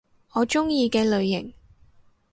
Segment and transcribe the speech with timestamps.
[0.33, 1.53] 我鍾意嘅類型